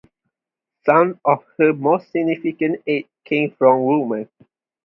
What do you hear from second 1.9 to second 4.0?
significant aid came from